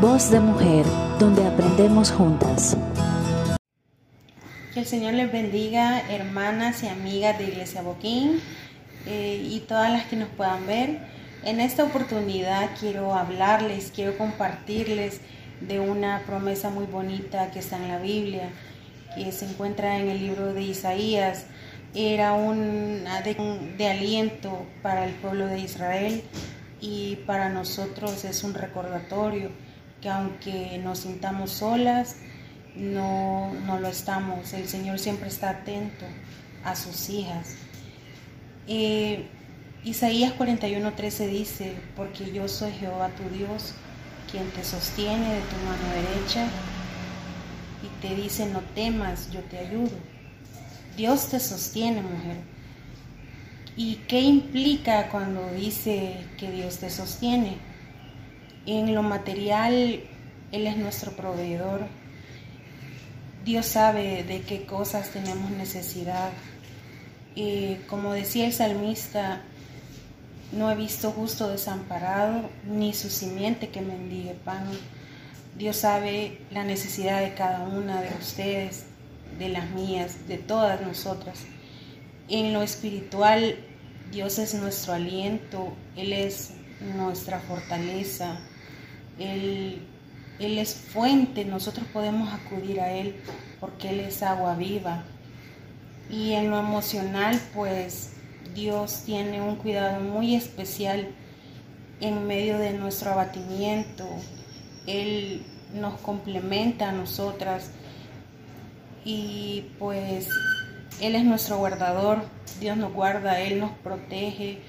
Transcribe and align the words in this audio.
Voz 0.00 0.28
de 0.28 0.40
mujer, 0.40 0.84
donde 1.20 1.46
aprendemos 1.46 2.10
juntas. 2.10 2.76
Que 4.72 4.80
el 4.80 4.86
Señor 4.86 5.14
les 5.14 5.30
bendiga, 5.30 6.00
hermanas 6.10 6.82
y 6.82 6.88
amigas 6.88 7.38
de 7.38 7.44
Iglesia 7.44 7.80
Boquín 7.80 8.40
eh, 9.06 9.40
y 9.48 9.60
todas 9.60 9.92
las 9.92 10.06
que 10.06 10.16
nos 10.16 10.28
puedan 10.30 10.66
ver. 10.66 10.98
En 11.44 11.60
esta 11.60 11.84
oportunidad 11.84 12.70
quiero 12.78 13.14
hablarles, 13.14 13.92
quiero 13.94 14.18
compartirles 14.18 15.20
de 15.60 15.78
una 15.78 16.22
promesa 16.26 16.70
muy 16.70 16.86
bonita 16.86 17.52
que 17.52 17.60
está 17.60 17.76
en 17.76 17.88
la 17.88 17.98
Biblia, 17.98 18.50
que 19.14 19.30
se 19.30 19.46
encuentra 19.46 20.00
en 20.00 20.08
el 20.08 20.18
libro 20.18 20.52
de 20.52 20.62
Isaías. 20.62 21.46
Era 21.94 22.32
un 22.32 23.04
de, 23.22 23.74
de 23.78 23.88
aliento 23.88 24.66
para 24.82 25.06
el 25.06 25.12
pueblo 25.14 25.46
de 25.46 25.60
Israel 25.60 26.24
y 26.80 27.16
para 27.26 27.48
nosotros 27.48 28.24
es 28.24 28.42
un 28.42 28.54
recordatorio 28.54 29.50
que 30.04 30.10
aunque 30.10 30.78
nos 30.84 30.98
sintamos 30.98 31.50
solas, 31.50 32.16
no, 32.76 33.54
no 33.64 33.80
lo 33.80 33.88
estamos. 33.88 34.52
El 34.52 34.68
Señor 34.68 34.98
siempre 34.98 35.28
está 35.28 35.48
atento 35.48 36.04
a 36.62 36.76
sus 36.76 37.08
hijas. 37.08 37.56
Eh, 38.68 39.24
Isaías 39.82 40.34
41:13 40.34 41.26
dice, 41.26 41.72
porque 41.96 42.30
yo 42.32 42.48
soy 42.48 42.72
Jehová 42.72 43.08
tu 43.16 43.34
Dios, 43.34 43.72
quien 44.30 44.50
te 44.50 44.62
sostiene 44.62 45.36
de 45.36 45.40
tu 45.40 45.56
mano 45.64 45.94
derecha 45.94 46.48
y 47.82 48.06
te 48.06 48.14
dice, 48.14 48.44
no 48.44 48.60
temas, 48.74 49.30
yo 49.30 49.40
te 49.40 49.58
ayudo. 49.58 49.96
Dios 50.98 51.30
te 51.30 51.40
sostiene, 51.40 52.02
mujer. 52.02 52.36
¿Y 53.74 53.96
qué 54.06 54.20
implica 54.20 55.08
cuando 55.08 55.50
dice 55.52 56.18
que 56.36 56.50
Dios 56.50 56.76
te 56.76 56.90
sostiene? 56.90 57.56
En 58.66 58.94
lo 58.94 59.02
material, 59.02 60.00
Él 60.52 60.66
es 60.66 60.76
nuestro 60.76 61.12
proveedor. 61.12 61.86
Dios 63.44 63.66
sabe 63.66 64.24
de 64.24 64.40
qué 64.40 64.64
cosas 64.64 65.10
tenemos 65.10 65.50
necesidad. 65.50 66.30
Y 67.34 67.74
como 67.88 68.14
decía 68.14 68.46
el 68.46 68.54
salmista, 68.54 69.42
no 70.52 70.70
he 70.70 70.76
visto 70.76 71.10
justo 71.10 71.48
desamparado, 71.48 72.48
ni 72.66 72.94
su 72.94 73.10
simiente 73.10 73.68
que 73.68 73.82
mendigue 73.82 74.34
pan. 74.44 74.66
Dios 75.58 75.76
sabe 75.76 76.38
la 76.50 76.64
necesidad 76.64 77.20
de 77.20 77.34
cada 77.34 77.64
una 77.68 78.00
de 78.00 78.14
ustedes, 78.18 78.86
de 79.38 79.50
las 79.50 79.68
mías, 79.70 80.26
de 80.26 80.38
todas 80.38 80.80
nosotras. 80.80 81.40
En 82.28 82.54
lo 82.54 82.62
espiritual, 82.62 83.56
Dios 84.10 84.38
es 84.38 84.54
nuestro 84.54 84.94
aliento, 84.94 85.74
Él 85.96 86.14
es 86.14 86.52
nuestra 86.96 87.40
fortaleza, 87.40 88.38
Él, 89.18 89.82
Él 90.38 90.58
es 90.58 90.74
fuente, 90.74 91.44
nosotros 91.44 91.86
podemos 91.92 92.32
acudir 92.32 92.80
a 92.80 92.92
Él 92.92 93.16
porque 93.60 93.90
Él 93.90 94.00
es 94.00 94.22
agua 94.22 94.54
viva. 94.54 95.04
Y 96.10 96.32
en 96.32 96.50
lo 96.50 96.58
emocional, 96.58 97.40
pues 97.54 98.12
Dios 98.54 99.02
tiene 99.04 99.40
un 99.40 99.56
cuidado 99.56 100.00
muy 100.00 100.34
especial 100.34 101.08
en 102.00 102.26
medio 102.26 102.58
de 102.58 102.72
nuestro 102.72 103.12
abatimiento. 103.12 104.06
Él 104.86 105.42
nos 105.72 105.98
complementa 106.00 106.90
a 106.90 106.92
nosotras 106.92 107.70
y 109.04 109.70
pues 109.78 110.28
Él 111.00 111.14
es 111.14 111.24
nuestro 111.24 111.58
guardador. 111.58 112.18
Dios 112.60 112.76
nos 112.76 112.92
guarda, 112.92 113.40
Él 113.40 113.60
nos 113.60 113.72
protege. 113.78 114.60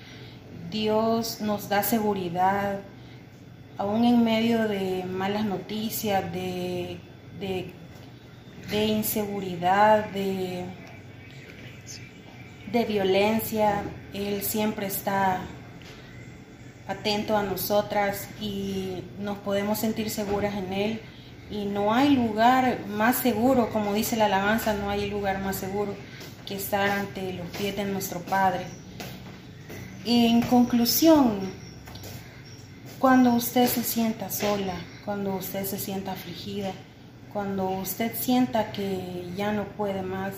Dios 0.71 1.41
nos 1.41 1.69
da 1.69 1.83
seguridad, 1.83 2.79
aún 3.77 4.05
en 4.05 4.23
medio 4.23 4.67
de 4.67 5.03
malas 5.05 5.45
noticias, 5.45 6.31
de, 6.31 6.99
de, 7.39 8.85
inseguridad, 8.85 10.05
de 10.11 10.65
de 12.75 12.83
violencia, 12.83 13.83
Él 14.13 14.41
siempre 14.43 14.87
está 14.87 15.39
atento 16.87 17.37
a 17.37 17.43
nosotras 17.43 18.27
y 18.41 19.03
nos 19.19 19.37
podemos 19.39 19.79
sentir 19.79 20.09
seguras 20.09 20.55
en 20.55 20.73
Él. 20.73 21.01
Y 21.49 21.65
no 21.65 21.93
hay 21.93 22.15
lugar 22.15 22.79
más 22.87 23.17
seguro, 23.17 23.69
como 23.69 23.93
dice 23.93 24.17
la 24.17 24.25
alabanza, 24.25 24.73
no 24.73 24.89
hay 24.89 25.09
lugar 25.09 25.39
más 25.39 25.55
seguro 25.55 25.95
que 26.45 26.55
estar 26.55 26.89
ante 26.89 27.33
los 27.33 27.47
pies 27.49 27.75
de 27.75 27.85
nuestro 27.85 28.19
Padre. 28.21 28.65
En 30.05 30.41
conclusión, 30.41 31.39
cuando 33.05 33.35
usted 33.35 33.67
se 33.67 33.83
sienta 33.83 34.31
sola, 34.31 34.73
cuando 35.05 35.35
usted 35.35 35.63
se 35.63 35.77
sienta 35.77 36.13
afligida, 36.13 36.71
cuando 37.31 37.69
usted 37.69 38.11
sienta 38.19 38.71
que 38.71 39.29
ya 39.37 39.51
no 39.51 39.65
puede 39.65 40.01
más, 40.01 40.33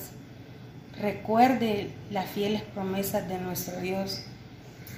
Recuerde 0.99 1.91
las 2.11 2.29
fieles 2.29 2.61
promesas 2.63 3.29
de 3.29 3.37
nuestro 3.37 3.79
Dios. 3.79 4.21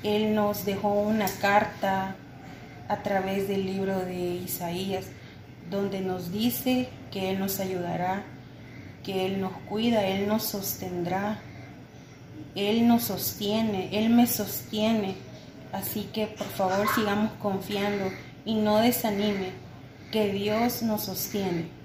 Él 0.02 0.34
nos 0.34 0.66
dejó 0.66 0.94
una 0.94 1.28
carta 1.28 2.16
a 2.88 3.04
través 3.04 3.48
del 3.48 3.68
libro 3.68 4.00
de 4.00 4.36
Isaías, 4.36 5.06
donde 5.70 6.02
nos 6.02 6.32
dice 6.32 6.90
que 7.12 7.30
Él 7.30 7.38
nos 7.38 7.60
ayudará, 7.60 8.24
que 9.04 9.28
Él 9.28 9.40
nos 9.42 9.52
cuida, 9.70 10.08
Él 10.08 10.28
nos 10.28 10.44
sostendrá, 10.44 11.40
Él 12.56 12.88
nos 12.88 13.04
sostiene, 13.04 13.90
Él 13.92 14.10
me 14.10 14.26
sostiene. 14.26 15.29
Así 15.72 16.10
que 16.14 16.28
por 16.28 16.48
favor 16.48 16.88
sigamos 16.96 17.32
confiando 17.34 18.06
y 18.46 18.56
no 18.56 18.78
desanime 18.78 19.52
que 20.12 20.32
Dios 20.32 20.82
nos 20.82 21.04
sostiene. 21.04 21.79